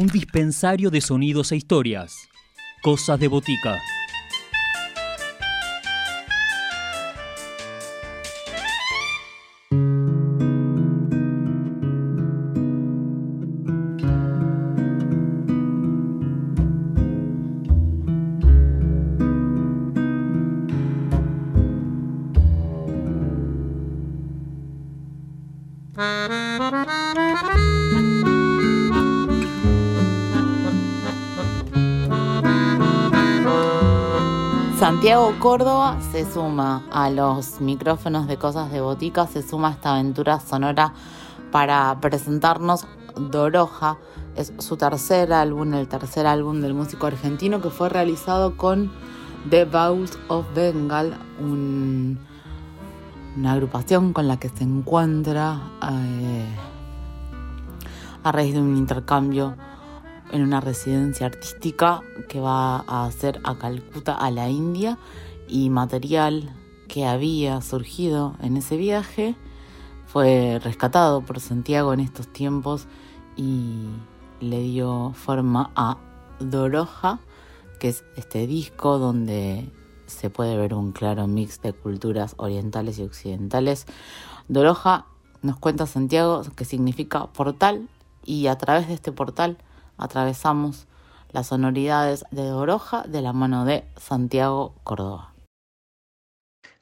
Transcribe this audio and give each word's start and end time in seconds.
un 0.00 0.06
dispensario 0.06 0.90
de 0.90 1.02
sonidos 1.02 1.52
e 1.52 1.56
historias. 1.56 2.14
Cosas 2.82 3.20
de 3.20 3.28
botica. 3.28 3.78
Córdoba 35.38 35.98
se 36.12 36.24
suma 36.30 36.82
a 36.90 37.10
los 37.10 37.60
micrófonos 37.60 38.26
de 38.26 38.38
Cosas 38.38 38.72
de 38.72 38.80
Botica, 38.80 39.26
se 39.26 39.42
suma 39.42 39.68
a 39.68 39.72
esta 39.72 39.92
aventura 39.92 40.40
sonora 40.40 40.94
para 41.52 42.00
presentarnos 42.00 42.86
Doroja. 43.16 43.98
Es 44.34 44.54
su 44.58 44.78
tercer 44.78 45.34
álbum, 45.34 45.74
el 45.74 45.88
tercer 45.88 46.26
álbum 46.26 46.62
del 46.62 46.72
músico 46.72 47.06
argentino 47.06 47.60
que 47.60 47.68
fue 47.68 47.90
realizado 47.90 48.56
con 48.56 48.90
The 49.50 49.66
Bowls 49.66 50.18
of 50.28 50.46
Bengal, 50.54 51.18
una 51.38 52.18
agrupación 53.52 54.14
con 54.14 54.26
la 54.26 54.38
que 54.38 54.48
se 54.48 54.64
encuentra 54.64 55.60
eh, 55.82 56.46
a 58.22 58.32
raíz 58.32 58.54
de 58.54 58.60
un 58.60 58.74
intercambio 58.74 59.54
en 60.30 60.42
una 60.42 60.60
residencia 60.60 61.26
artística 61.26 62.02
que 62.28 62.40
va 62.40 62.84
a 62.86 63.06
hacer 63.06 63.40
a 63.44 63.56
Calcuta, 63.56 64.14
a 64.14 64.30
la 64.30 64.48
India, 64.48 64.98
y 65.48 65.68
material 65.70 66.54
que 66.88 67.06
había 67.06 67.60
surgido 67.60 68.36
en 68.40 68.56
ese 68.56 68.76
viaje 68.76 69.36
fue 70.06 70.60
rescatado 70.62 71.20
por 71.22 71.40
Santiago 71.40 71.92
en 71.92 72.00
estos 72.00 72.32
tiempos 72.32 72.86
y 73.36 73.86
le 74.40 74.60
dio 74.60 75.12
forma 75.14 75.70
a 75.76 75.98
Doroja, 76.40 77.20
que 77.78 77.88
es 77.88 78.04
este 78.16 78.46
disco 78.46 78.98
donde 78.98 79.70
se 80.06 80.30
puede 80.30 80.56
ver 80.56 80.74
un 80.74 80.92
claro 80.92 81.26
mix 81.26 81.62
de 81.62 81.72
culturas 81.72 82.34
orientales 82.38 82.98
y 82.98 83.02
occidentales. 83.02 83.86
Doroja 84.48 85.06
nos 85.42 85.58
cuenta 85.58 85.86
Santiago 85.86 86.42
que 86.56 86.64
significa 86.64 87.26
portal 87.28 87.88
y 88.24 88.48
a 88.48 88.58
través 88.58 88.88
de 88.88 88.94
este 88.94 89.12
portal 89.12 89.58
atravesamos 90.00 90.88
las 91.32 91.48
sonoridades 91.48 92.24
de 92.30 92.44
Doroja 92.46 93.04
de 93.06 93.22
la 93.22 93.32
mano 93.32 93.64
de 93.64 93.84
Santiago 93.96 94.74
Córdoba. 94.82 95.34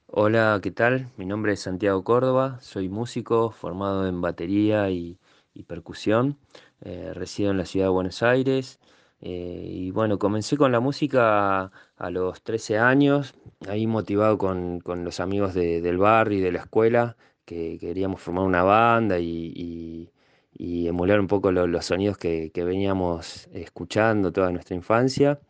Hola, 0.07 0.59
¿qué 0.63 0.71
tal? 0.71 1.11
Mi 1.19 1.27
nombre 1.27 1.53
es 1.53 1.61
Santiago 1.61 2.03
Córdoba, 2.03 2.59
soy 2.63 2.89
músico 2.89 3.51
formado 3.51 4.07
en 4.07 4.23
batería 4.23 4.89
y, 4.91 5.19
percusión, 5.67 6.39
eh, 6.83 7.11
resido 7.13 7.51
en 7.51 7.59
la 7.59 7.67
ciudad 7.67 7.87
de 7.87 7.91
Buenos 7.91 8.23
Aires 8.23 8.79
eh, 9.21 9.67
y 9.69 9.91
bueno, 9.91 10.19
comencé 10.19 10.57
con 10.57 10.71
la 10.71 10.79
música 10.81 11.73
a 11.97 12.11
los 12.11 12.43
13 12.43 12.79
años, 12.79 13.35
ahí 13.69 13.87
motivado 13.89 14.39
con, 14.39 14.81
los 14.85 15.21
amigos 15.21 15.55
del 15.55 15.99
barrio 15.99 16.39
y 16.39 16.43
de 16.43 16.53
la 16.53 16.61
escuela, 16.61 17.17
que 17.45 17.79
queríamos 17.81 18.21
formar 18.23 18.45
una 18.45 18.63
banda 18.63 19.19
y 19.19 20.13
emular 20.59 21.20
un 21.20 21.28
poco 21.28 21.53
los 21.53 21.84
sonidos 21.87 22.19
que, 22.19 22.51
veníamos 22.55 23.48
escuchando 23.53 24.33
toda 24.33 24.51
nuestra 24.51 24.77
infancia. 24.77 25.41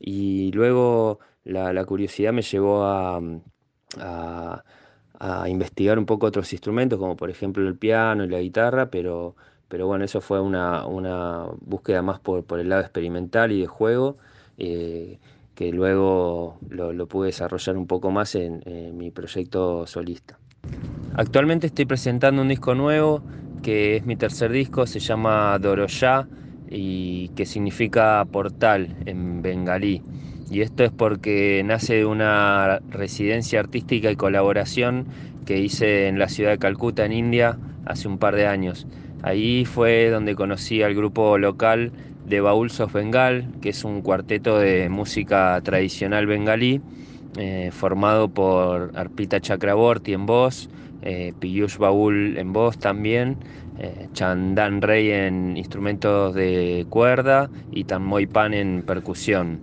Y 0.00 0.52
luego 0.52 1.20
la, 1.44 1.84
curiosidad 1.84 2.32
me 2.32 2.42
llevó 2.42 2.84
a, 2.84 3.20
a, 3.98 5.48
investigar 5.48 5.98
un 5.98 6.06
poco 6.06 6.26
otros 6.26 6.52
instrumentos, 6.52 6.98
como 6.98 7.16
por 7.16 7.30
ejemplo 7.30 7.66
el 7.66 7.76
piano 7.76 8.24
y 8.24 8.28
la 8.28 8.40
guitarra, 8.40 8.90
pero, 8.90 9.36
pero 9.68 9.86
bueno, 9.86 10.04
eso 10.04 10.20
fue 10.20 10.40
una, 10.40 10.84
búsqueda 11.60 12.02
más 12.02 12.20
por, 12.20 12.44
el 12.58 12.68
lado 12.68 12.82
experimental 12.82 13.52
y 13.52 13.60
de 13.60 13.66
juego. 13.66 14.18
Eh, 14.58 15.18
que 15.54 15.72
luego 15.72 16.58
lo, 16.68 17.06
pude 17.06 17.28
desarrollar 17.28 17.78
un 17.78 17.86
poco 17.86 18.10
más 18.10 18.34
en 18.34 18.62
mi 18.98 19.10
proyecto 19.10 19.86
solista. 19.86 20.38
Actualmente 21.14 21.68
estoy 21.68 21.86
presentando 21.86 22.42
un 22.42 22.48
disco 22.48 22.74
nuevo 22.74 23.22
que 23.62 23.96
es 23.96 24.06
mi 24.06 24.16
tercer 24.16 24.52
disco, 24.52 24.86
se 24.86 25.00
llama 25.00 25.58
Doroya 25.58 26.28
y 26.68 27.28
que 27.30 27.46
significa 27.46 28.24
portal 28.30 28.94
en 29.06 29.42
bengalí. 29.42 30.02
Y 30.50 30.60
esto 30.60 30.84
es 30.84 30.92
porque 30.92 31.62
nace 31.64 31.94
de 31.96 32.06
una 32.06 32.80
residencia 32.90 33.60
artística 33.60 34.10
y 34.10 34.16
colaboración 34.16 35.06
que 35.44 35.58
hice 35.58 36.08
en 36.08 36.18
la 36.18 36.28
ciudad 36.28 36.50
de 36.50 36.58
Calcuta, 36.58 37.04
en 37.04 37.12
India, 37.12 37.58
hace 37.84 38.08
un 38.08 38.18
par 38.18 38.36
de 38.36 38.46
años. 38.46 38.86
Ahí 39.22 39.64
fue 39.64 40.10
donde 40.10 40.34
conocí 40.34 40.82
al 40.82 40.94
grupo 40.94 41.38
local 41.38 41.92
de 42.26 42.40
Bauls 42.40 42.80
of 42.80 42.92
Bengal, 42.92 43.48
que 43.60 43.70
es 43.70 43.84
un 43.84 44.02
cuarteto 44.02 44.58
de 44.58 44.88
música 44.88 45.60
tradicional 45.62 46.26
bengalí, 46.26 46.80
eh, 47.36 47.70
formado 47.72 48.28
por 48.28 48.92
Arpita 48.94 49.40
Chakraborty 49.40 50.12
en 50.12 50.26
voz, 50.26 50.68
eh, 51.02 51.32
Piyush 51.38 51.76
Baul 51.78 52.38
en 52.38 52.52
voz 52.52 52.78
también, 52.78 53.36
eh, 53.78 54.08
Chandan 54.12 54.82
Rey 54.82 55.10
en 55.10 55.56
instrumentos 55.56 56.34
de 56.34 56.86
cuerda 56.88 57.50
y 57.70 57.84
Tanmoy 57.84 58.26
Pan 58.26 58.54
en 58.54 58.82
percusión. 58.82 59.60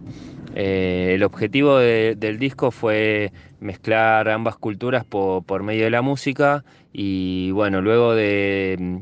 Eh, 0.56 1.14
el 1.16 1.24
objetivo 1.24 1.80
del 1.80 2.38
disco 2.38 2.70
fue 2.70 3.32
mezclar 3.60 4.30
ambas 4.30 4.56
culturas 4.56 5.04
por, 5.04 5.64
medio 5.64 5.86
de 5.86 5.90
la 5.90 6.04
música 6.04 6.64
y 6.92 7.50
bueno, 7.52 7.82
luego 7.82 8.14
de, 8.14 9.00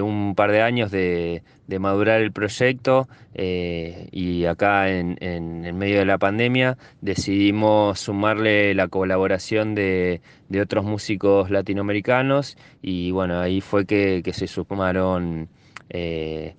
un 0.00 0.34
par 0.36 0.52
de 0.52 0.62
años 0.62 0.92
de, 0.92 1.42
madurar 1.78 2.20
el 2.20 2.32
proyecto 2.32 3.08
eh, 3.34 4.08
y 4.12 4.44
acá 4.44 4.90
en, 4.90 5.16
en, 5.20 5.76
medio 5.76 5.98
de 5.98 6.04
la 6.04 6.18
pandemia 6.18 6.76
decidimos 7.00 7.98
sumarle 7.98 8.74
la 8.74 8.88
colaboración 8.88 9.74
de, 9.74 10.20
otros 10.62 10.84
músicos 10.84 11.50
latinoamericanos 11.50 12.56
y 12.80 13.10
bueno, 13.10 13.40
ahí 13.40 13.60
fue 13.60 13.86
que, 13.86 14.22
se 14.32 14.46
sumaron... 14.46 15.48
Eh, 15.90 16.54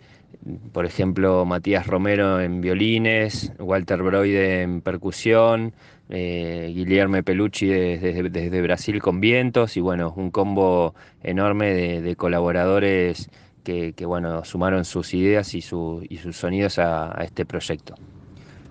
por 0.71 0.85
ejemplo, 0.85 1.43
Matías 1.45 1.87
Romero 1.87 2.39
en 2.39 2.61
violines, 2.61 3.51
Walter 3.57 4.03
Broide 4.03 4.61
en 4.61 4.81
percusión, 4.81 5.73
eh, 6.09 6.71
Guillermo 6.75 7.23
Pelucci 7.23 7.67
desde, 7.67 8.61
Brasil 8.61 9.01
con 9.01 9.19
vientos 9.19 9.75
y 9.75 9.81
bueno, 9.81 10.13
un 10.15 10.29
combo 10.29 10.93
enorme 11.23 11.73
de, 11.73 12.15
colaboradores 12.15 13.29
que, 13.65 14.05
bueno, 14.05 14.45
sumaron 14.45 14.85
sus 14.85 15.13
ideas 15.13 15.53
y, 15.53 15.61
sus 15.61 16.07
sonidos 16.31 16.79
a, 16.79 17.11
este 17.21 17.45
proyecto. 17.45 17.95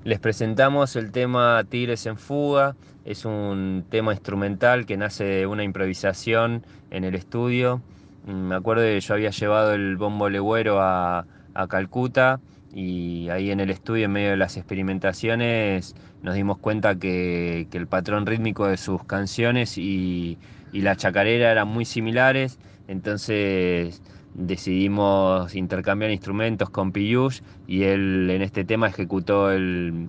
Les 0.04 0.18
presentamos 0.18 0.96
el 0.96 1.12
tema 1.12 1.62
Tigres 1.68 2.06
en 2.06 2.16
Fuga, 2.16 2.76
es 3.04 3.26
un 3.26 3.84
tema 3.90 4.12
instrumental 4.12 4.86
que 4.86 4.96
nace 4.96 5.24
de 5.24 5.46
una 5.46 5.64
improvisación 5.64 6.64
en 6.90 7.04
el 7.04 7.14
estudio. 7.14 7.82
Mm, 8.26 8.48
me 8.48 8.54
acuerdo 8.54 8.82
que 8.82 9.00
yo 9.00 9.14
había 9.14 9.30
llevado 9.30 9.74
el 9.74 9.96
bombo 9.96 10.30
legüero 10.30 10.80
a, 10.80 11.26
a 11.54 11.68
Calcuta 11.68 12.40
y 12.74 13.28
ahí 13.28 13.50
en 13.50 13.60
el 13.60 13.70
estudio, 13.70 14.06
en 14.06 14.12
medio 14.12 14.30
de 14.30 14.36
las 14.36 14.56
experimentaciones, 14.56 15.94
nos 16.22 16.34
dimos 16.34 16.58
cuenta 16.58 16.96
que, 16.98 17.68
el 17.70 17.86
patrón 17.86 18.26
rítmico 18.26 18.66
de 18.66 18.76
sus 18.76 19.04
canciones 19.04 19.78
y, 19.78 20.38
la 20.72 20.96
chacarera 20.96 21.52
eran 21.52 21.68
muy 21.68 21.84
similares, 21.84 22.58
entonces 22.88 24.02
decidimos 24.34 25.54
intercambiar 25.54 26.10
instrumentos 26.10 26.68
con 26.70 26.92
Piyush 26.92 27.40
y 27.66 27.84
él 27.84 28.28
en 28.30 28.42
este 28.42 28.64
tema 28.64 28.88
ejecutó 28.88 29.50
el, 29.50 30.08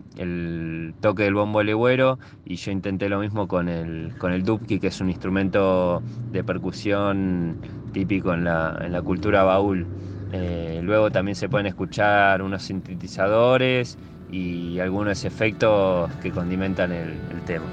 toque 1.00 1.24
del 1.24 1.36
bombo 1.36 1.63
legüero 1.63 2.19
y 2.44 2.56
yo 2.56 2.72
intenté 2.72 3.07
lo 3.07 3.19
mismo 3.19 3.48
con 3.48 3.69
el, 3.69 4.13
con 4.18 4.33
el 4.33 4.44
dubki, 4.44 4.80
que 4.80 4.88
es 4.88 5.00
un 5.00 5.10
instrumento 5.10 6.01
de 6.31 6.44
percusión 6.44 7.57
típico 7.94 8.33
en 8.33 8.44
la, 8.44 8.77
en 8.81 8.92
la 8.92 9.01
cultura 9.01 9.44
baúl. 9.44 9.86
Eh, 10.31 10.81
luego 10.83 11.12
también 11.12 11.36
se 11.36 11.48
pueden 11.48 11.68
escuchar 11.68 12.42
unos 12.42 12.63
sintetizadores 12.63 13.98
y 14.31 14.80
algunos 14.80 15.24
efectos 15.24 16.12
que 16.22 16.31
condimentan 16.31 16.92
el 16.92 17.42
tema. 17.45 17.66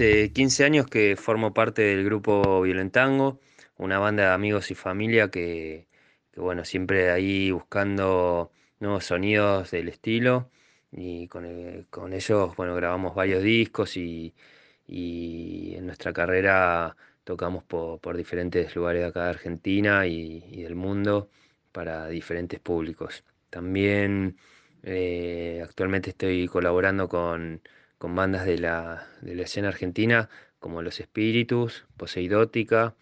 Hace 0.00 0.32
15 0.32 0.64
años 0.64 0.86
que 0.86 1.14
formo 1.14 1.52
parte 1.52 1.82
del 1.82 2.06
grupo 2.06 2.62
Violentango, 2.62 3.38
una 3.76 3.98
banda 3.98 4.28
de 4.28 4.30
amigos 4.30 4.70
y 4.70 4.74
familia 4.74 5.30
que, 5.30 5.88
bueno, 6.34 6.64
siempre 6.64 7.10
ahí 7.10 7.50
buscando 7.50 8.50
nuevos 8.78 9.04
sonidos 9.04 9.70
del 9.70 9.90
estilo 9.90 10.48
y 10.90 11.28
con, 11.28 11.44
eh, 11.44 11.84
ellos, 12.12 12.56
bueno, 12.56 12.74
grabamos 12.74 13.14
varios 13.14 13.42
discos 13.42 13.98
y, 13.98 14.34
en 14.88 15.84
nuestra 15.84 16.14
carrera 16.14 16.96
tocamos 17.24 17.62
por, 17.64 18.16
diferentes 18.16 18.74
lugares 18.74 19.02
de 19.02 19.08
acá 19.08 19.24
de 19.24 19.30
Argentina 19.30 20.06
y, 20.06 20.62
del 20.62 20.76
mundo 20.76 21.28
para 21.72 22.08
diferentes 22.08 22.58
públicos. 22.58 23.22
También 23.50 24.38
eh, 24.82 25.60
actualmente 25.62 26.08
estoy 26.10 26.48
colaborando 26.48 27.06
con 27.06 27.60
con 28.00 28.14
bandas 28.14 28.46
de 28.46 28.56
la, 28.56 29.06
escena 29.22 29.68
argentina 29.68 30.30
como 30.58 30.80
Los 30.80 31.00
Espíritus, 31.00 31.86
Poseidótica, 31.98 32.94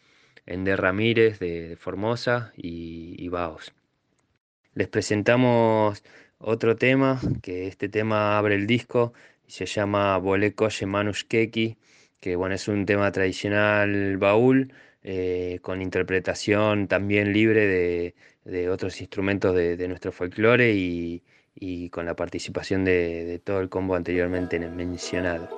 Ender 0.44 0.80
Ramírez 0.80 1.38
de, 1.38 1.76
Formosa 1.78 2.52
y, 2.56 3.28
Baos. 3.28 3.72
Les 4.74 4.88
presentamos 4.88 6.02
otro 6.38 6.74
tema, 6.74 7.20
que 7.42 7.68
este 7.68 7.88
tema 7.88 8.38
abre 8.38 8.56
el 8.56 8.66
disco 8.66 9.12
y 9.46 9.52
se 9.52 9.66
llama 9.66 10.18
Volé 10.18 10.54
Koye 10.54 10.84
Keki, 11.28 11.76
que 12.18 12.34
bueno, 12.34 12.56
es 12.56 12.66
un 12.66 12.84
tema 12.84 13.12
tradicional 13.12 14.16
baúl, 14.16 14.72
eh, 15.04 15.60
con 15.62 15.80
interpretación 15.80 16.88
también 16.88 17.32
libre 17.32 18.14
de, 18.44 18.68
otros 18.68 19.00
instrumentos 19.00 19.54
de, 19.54 19.76
de 19.76 19.86
nuestro 19.86 20.10
folclore 20.10 20.74
y, 20.74 21.22
y 21.60 21.90
con 21.90 22.06
la 22.06 22.14
participación 22.14 22.84
de, 22.84 23.40
todo 23.44 23.60
el 23.60 23.68
combo 23.68 23.94
anteriormente 23.94 24.58
mencionado. 24.58 25.48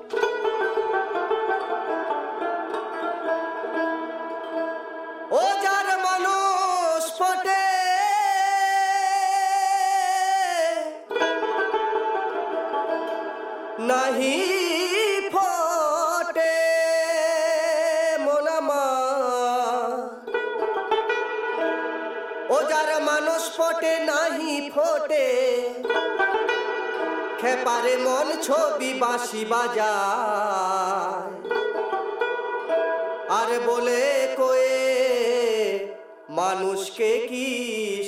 খেপারে 27.51 27.95
মন 27.97 28.29
ছবি 28.43 28.91
বাসি 29.03 29.43
বাজায়। 29.53 31.35
আর 33.39 33.51
বলে 33.67 34.03
কয়ে, 34.37 34.79
মানুষকে 36.31 37.13
কি 37.31 37.49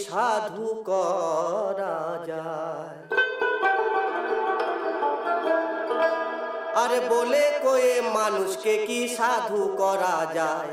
সাধু 0.07 0.69
করা 0.89 1.99
যায়? 2.31 2.99
আর 6.83 6.93
বলে 7.11 7.45
কয়ে, 7.65 7.93
মানুষকে 8.19 8.75
কি 8.87 9.01
সাধু 9.17 9.63
করা 9.79 10.17
যায়? 10.35 10.73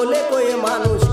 बोले 0.00 0.20
कोई 0.30 0.54
मानुष 0.60 1.09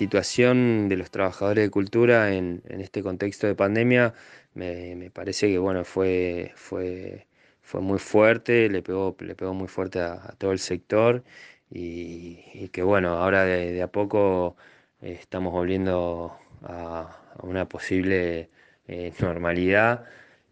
situación 0.00 0.88
de 0.88 0.96
los 0.96 1.10
trabajadores 1.10 1.64
de 1.64 1.70
cultura 1.70 2.32
en, 2.34 2.62
este 2.68 3.02
contexto 3.02 3.46
de 3.46 3.54
pandemia 3.54 4.14
me, 4.54 5.10
parece 5.10 5.48
que 5.48 5.58
bueno, 5.58 5.84
fue, 5.84 6.52
fue, 6.56 7.26
fue 7.62 7.80
muy 7.80 7.98
fuerte, 7.98 8.68
le 8.68 8.82
pegó, 8.82 9.16
le 9.20 9.34
pegó 9.34 9.54
muy 9.54 9.68
fuerte 9.68 10.00
a, 10.00 10.34
todo 10.38 10.52
el 10.52 10.58
sector 10.58 11.22
y, 11.70 12.68
que 12.72 12.82
bueno, 12.82 13.10
ahora 13.18 13.44
de, 13.44 13.82
a 13.82 13.88
poco 13.92 14.56
eh, 15.02 15.16
estamos 15.20 15.52
volviendo 15.52 16.36
a, 16.62 17.16
una 17.42 17.68
posible 17.68 18.50
eh, 18.88 19.12
normalidad, 19.20 20.04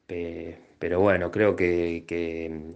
pe- 0.07 0.59
pero 0.79 1.01
bueno, 1.01 1.31
creo 1.31 1.57
que, 1.57 2.05
que, 2.07 2.75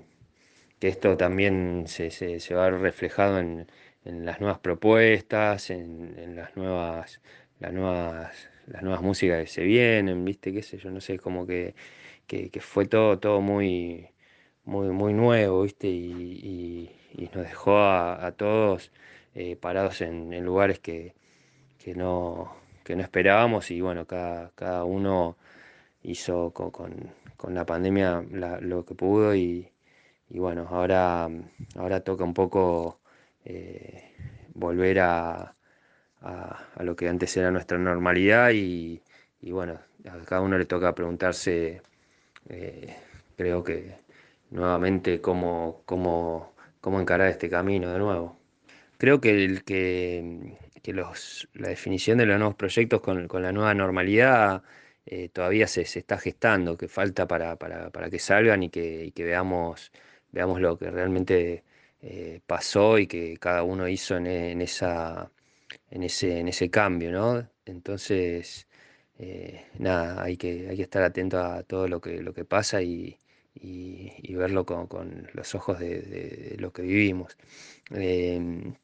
que 0.78 0.88
esto 0.88 1.16
también 1.16 1.84
se, 1.86 2.10
se- 2.10 2.40
se 2.40 2.54
va 2.54 2.66
a 2.66 2.70
ver 2.70 2.80
reflejado 2.80 3.38
en, 3.38 3.66
en 4.04 4.24
las 4.26 4.40
nuevas 4.40 4.58
propuestas, 4.60 5.70
en, 5.70 6.18
en 6.18 6.36
las 6.36 6.56
nuevas, 6.56 7.20
las 7.60 7.72
nuevas, 7.72 8.48
las 8.66 8.82
nuevas 8.82 9.02
músicas 9.02 9.40
que 9.42 9.46
se 9.48 9.62
vienen, 9.64 10.24
¿viste? 10.24 10.52
Qué 10.52 10.62
sé 10.62 10.78
yo, 10.78 10.90
no 10.90 11.00
sé, 11.00 11.18
como 11.18 11.46
que, 11.46 11.74
que, 12.26 12.50
fue 12.60 12.86
todo, 12.86 13.18
todo 13.18 13.40
muy, 13.40 14.08
muy, 14.64 14.88
muy 14.90 15.12
nuevo, 15.14 15.62
¿viste? 15.62 15.88
Y, 15.88 16.90
y- 17.14 17.30
nos 17.34 17.44
dejó 17.44 17.78
a, 17.78 18.26
a 18.26 18.32
todos 18.32 18.92
eh, 19.34 19.56
parados 19.56 20.00
en, 20.02 20.32
lugares 20.44 20.78
que, 20.80 21.14
que 21.78 21.94
no, 21.94 22.54
que 22.84 22.96
no 22.96 23.02
esperábamos 23.02 23.70
y 23.70 23.80
bueno, 23.80 24.06
cada, 24.06 24.50
cada 24.54 24.84
uno 24.84 25.36
hizo 26.02 26.52
co- 26.52 26.72
con, 26.72 27.12
con 27.36 27.54
la 27.54 27.66
pandemia 27.66 28.24
lo 28.60 28.84
que 28.84 28.94
pudo 28.94 29.34
y, 29.34 29.70
y 30.30 30.38
bueno, 30.40 30.68
ahora, 30.70 31.30
ahora 31.76 32.00
toca 32.04 32.24
un 32.24 32.34
poco 32.34 33.00
eh, 33.44 34.14
volver 34.54 35.00
a, 35.00 35.54
a- 36.22 36.82
lo 36.84 36.96
que 36.96 37.08
antes 37.08 37.36
era 37.36 37.50
nuestra 37.50 37.78
normalidad 37.78 38.50
y, 38.52 39.00
bueno, 39.42 39.80
a 40.10 40.18
cada 40.24 40.40
uno 40.42 40.58
le 40.58 40.66
toca 40.66 40.94
preguntarse, 40.94 41.82
eh, 42.48 42.96
creo 43.36 43.62
que 43.64 43.96
nuevamente 44.50 45.20
cómo, 45.20 45.82
cómo, 45.86 46.54
cómo 46.80 47.00
encarar 47.00 47.28
este 47.28 47.48
camino 47.50 47.92
de 47.92 47.98
nuevo. 47.98 48.38
Creo 48.98 49.20
que, 49.20 49.44
el, 49.44 49.64
que, 49.64 50.56
que 50.82 50.92
los, 50.92 51.48
la 51.54 51.68
definición 51.68 52.18
de 52.18 52.26
los 52.26 52.38
nuevos 52.38 52.56
proyectos 52.56 53.00
con, 53.00 53.28
con 53.28 53.42
la 53.42 53.52
nueva 53.52 53.74
normalidad 53.74 54.62
eh, 55.06 55.28
todavía 55.28 55.66
se, 55.66 55.84
se 55.84 55.98
está 56.00 56.18
gestando, 56.18 56.76
que 56.76 56.88
falta 56.88 57.26
para, 57.26 57.56
para, 57.56 57.90
para 57.90 58.10
que 58.10 58.18
salgan 58.18 58.62
y 58.64 58.70
que, 58.70 59.12
que 59.14 59.24
veamos, 59.24 59.92
veamos 60.32 60.60
lo 60.60 60.78
que 60.78 60.90
realmente 60.90 61.64
eh, 62.02 62.40
pasó 62.46 62.98
y 62.98 63.06
que 63.06 63.36
cada 63.38 63.62
uno 63.64 63.88
hizo 63.88 64.16
en, 64.16 64.26
e- 64.26 64.52
en 64.52 64.62
esa, 64.62 65.32
en 65.90 66.02
ese, 66.04 66.40
en 66.40 66.48
ese 66.48 66.70
cambio, 66.70 67.12
¿no? 67.12 67.48
Entonces, 67.66 68.68
eh, 69.18 69.66
nada, 69.78 70.22
hay 70.22 70.36
que, 70.36 70.68
hay 70.68 70.76
que 70.76 70.82
estar 70.82 71.02
atento 71.02 71.38
a 71.40 71.62
todo 71.64 71.88
lo 71.88 72.00
que, 72.00 72.22
lo 72.22 72.32
que 72.34 72.44
pasa 72.44 72.82
y, 72.82 73.18
y- 73.54 74.34
verlo 74.34 74.66
con, 74.66 74.86
con 74.88 75.28
los 75.34 75.54
ojos 75.54 75.78
de, 75.78 76.02
de- 76.02 76.36
de 76.52 76.56
lo 76.58 76.72
que 76.72 76.82
vivimos. 76.82 77.36
Em, 77.90 78.74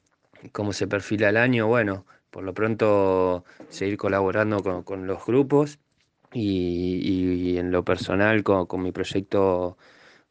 ¿Cómo 0.52 0.72
se 0.72 0.86
perfila 0.88 1.28
el 1.30 1.36
año? 1.36 1.66
Bueno, 1.66 2.06
por 2.30 2.44
lo 2.44 2.54
pronto 2.54 3.44
seguir 3.68 3.96
colaborando 3.96 4.62
con, 4.62 4.82
con 4.84 5.06
los 5.06 5.24
grupos 5.26 5.78
y, 6.32 7.00
y 7.54 7.58
en 7.58 7.70
lo 7.72 7.84
personal 7.84 8.42
con, 8.44 8.66
con 8.66 8.82
mi 8.82 8.92
proyecto, 8.92 9.78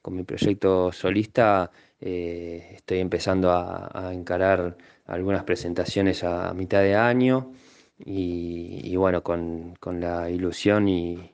con 0.08 0.16
mi 0.16 0.24
proyecto 0.24 0.90
solista 0.94 1.70
eh, 2.00 2.70
estoy 2.76 3.00
empezando 3.00 3.52
a, 3.52 3.90
a 4.08 4.14
encarar 4.14 4.78
algunas 5.06 5.44
presentaciones 5.44 6.24
a, 6.24 6.54
mitad 6.54 6.82
de 6.82 6.96
año 6.96 7.52
y, 8.00 8.96
bueno, 8.96 9.22
con, 9.22 9.76
con 9.82 10.00
la 10.00 10.30
ilusión 10.30 10.88
y, 10.88 11.34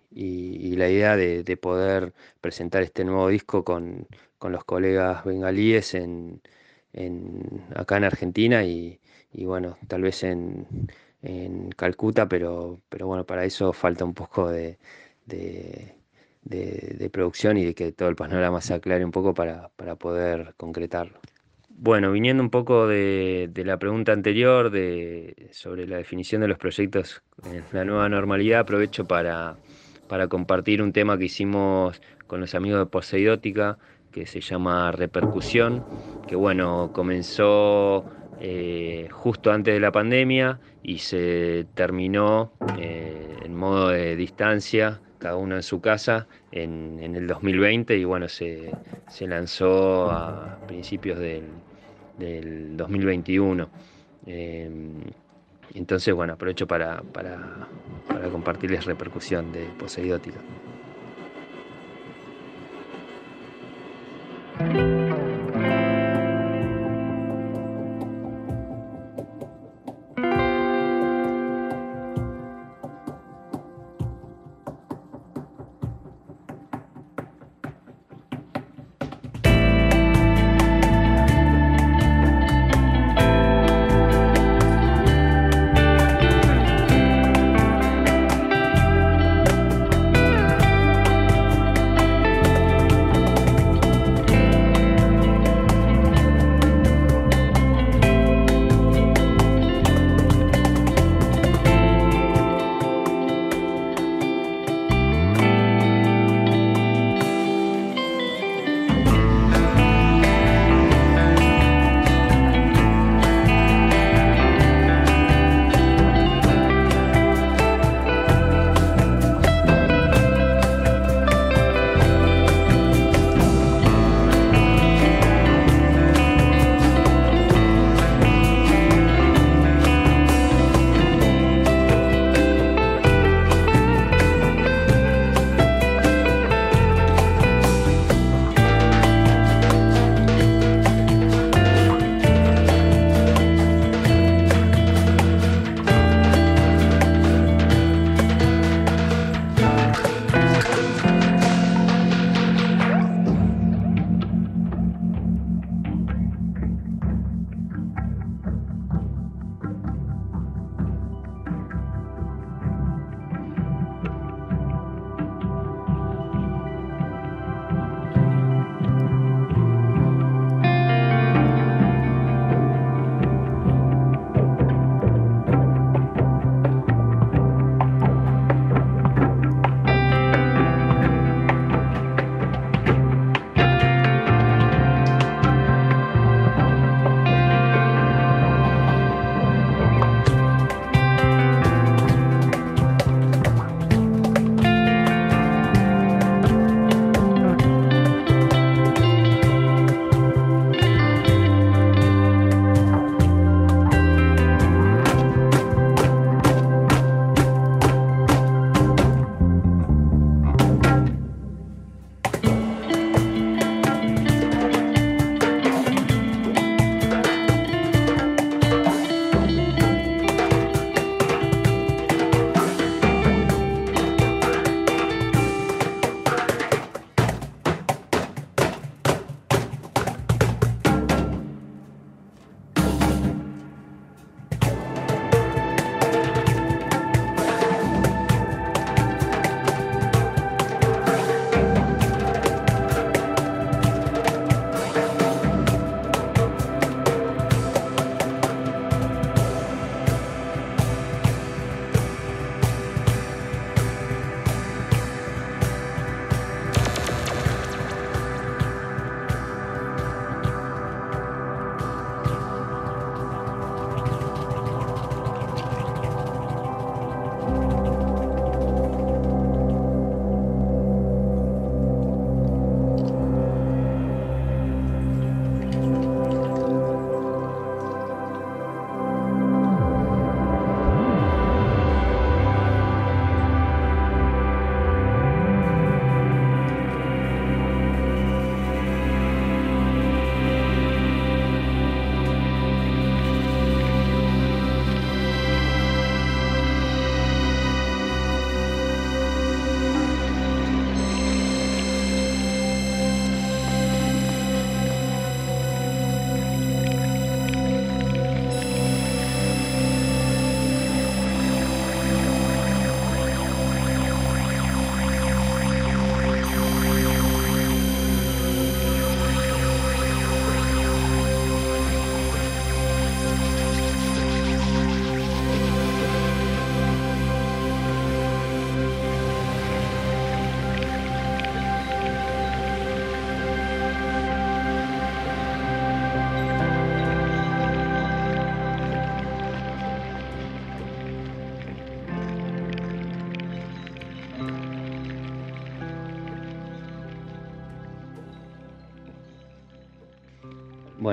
la 0.75 0.89
idea 0.89 1.15
de, 1.15 1.43
de 1.43 1.55
poder 1.55 2.13
presentar 2.41 2.81
este 2.81 3.03
nuevo 3.05 3.27
disco 3.29 3.63
con, 3.63 4.07
con 4.39 4.51
los 4.51 4.63
colegas 4.63 5.23
bengalíes 5.23 5.93
en, 5.93 6.41
en- 6.93 7.65
acá 7.75 7.97
en 7.97 8.05
Argentina 8.05 8.63
y, 8.65 8.99
bueno, 9.33 9.77
tal 9.87 10.01
vez 10.01 10.23
en, 10.23 10.65
en 11.21 11.69
Calcuta, 11.73 12.27
pero, 12.27 12.81
pero 12.89 13.05
bueno, 13.05 13.23
para 13.23 13.45
eso 13.45 13.71
falta 13.71 14.03
un 14.03 14.15
poco 14.15 14.49
de- 14.49 14.79
de- 16.43 17.09
producción 17.11 17.57
y 17.57 17.65
de 17.65 17.75
que 17.75 17.91
todo 17.91 18.09
el 18.09 18.15
panorama 18.15 18.61
se 18.61 18.73
aclare 18.73 19.05
un 19.05 19.11
poco 19.11 19.33
para, 19.33 19.69
para 19.75 19.95
poder 19.95 20.53
concretarlo. 20.57 21.19
Bueno, 21.75 22.11
viniendo 22.11 22.43
un 22.43 22.49
poco 22.49 22.87
de, 22.87 23.49
de 23.51 23.65
la 23.65 23.77
pregunta 23.79 24.11
anterior 24.13 24.69
de, 24.69 25.49
sobre 25.51 25.87
la 25.87 25.97
definición 25.97 26.41
de 26.41 26.47
los 26.47 26.57
proyectos 26.57 27.23
en 27.43 27.65
la 27.71 27.83
nueva 27.83 28.07
normalidad, 28.09 28.61
aprovecho 28.61 29.05
para, 29.07 29.59
para 30.07 30.27
compartir 30.27 30.81
un 30.81 30.93
tema 30.93 31.17
que 31.17 31.25
hicimos 31.25 32.01
con 32.27 32.39
los 32.39 32.53
amigos 32.55 32.79
de 32.79 32.85
Poseidótica, 32.85 33.79
que 34.11 34.25
se 34.27 34.39
llama 34.41 34.91
Repercusión, 34.91 35.87
que 36.25 36.35
bueno, 36.35 36.91
comenzó 36.93 38.05
eh, 38.37 39.07
justo 39.11 39.51
antes 39.51 39.73
de 39.73 39.79
la 39.79 39.91
pandemia 39.91 40.61
y 40.81 40.99
se 40.99 41.67
terminó 41.73 42.53
eh, 42.73 43.39
en 43.43 43.55
modo 43.55 43.89
de 43.89 44.15
distancia, 44.15 45.01
cada 45.23 45.37
uno 45.37 45.55
en 45.55 45.63
su 45.63 45.79
casa, 45.79 46.27
en, 46.51 46.99
en 47.01 47.15
el 47.15 47.27
2020 47.27 47.97
y 47.97 48.03
bueno, 48.03 48.27
se, 48.27 48.71
se 49.07 49.25
lanzó 49.25 50.11
a 50.11 50.59
principios 50.67 51.17
del, 51.17 51.45
del 52.17 52.75
2021. 52.75 53.69
Eh, 54.25 54.69
entonces, 55.75 56.13
bueno, 56.13 56.33
aprovecho 56.33 56.67
para, 56.67 57.01
para, 57.01 57.39
para 58.05 58.27
compartirles 58.27 58.83
repercusión 58.83 59.53
de 59.53 59.63
Poseidótica. 59.79 60.41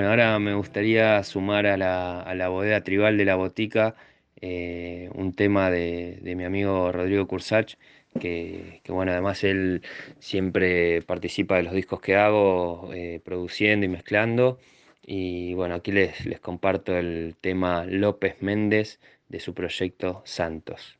Bueno, 0.00 0.12
ahora 0.12 0.38
me 0.38 0.54
gustaría 0.54 1.22
sumar 1.24 1.66
a 1.66 1.76
la, 1.76 2.48
bodega 2.48 2.82
tribal 2.82 3.18
de 3.18 3.26
la 3.26 3.36
botica 3.36 3.96
eh, 4.40 5.10
un 5.14 5.34
tema 5.34 5.70
de, 5.70 6.22
mi 6.36 6.44
amigo 6.44 6.90
Rodrigo 6.90 7.26
Cursach, 7.28 7.74
que, 8.18 8.80
bueno, 8.88 9.12
además 9.12 9.44
él 9.44 9.82
siempre 10.18 11.02
participa 11.02 11.56
de 11.58 11.64
los 11.64 11.74
discos 11.74 12.00
que 12.00 12.16
hago, 12.16 12.90
eh, 12.94 13.20
produciendo 13.22 13.84
y 13.84 13.90
mezclando. 13.90 14.58
Y 15.02 15.52
bueno, 15.52 15.74
aquí 15.74 15.92
les 15.92 16.40
comparto 16.40 16.96
el 16.96 17.36
tema 17.38 17.84
López 17.84 18.40
Méndez 18.40 19.00
de 19.28 19.38
su 19.40 19.52
proyecto 19.52 20.22
Santos. 20.24 20.99